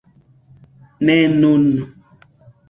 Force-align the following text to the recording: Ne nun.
Ne 1.05 1.17
nun. 1.41 1.65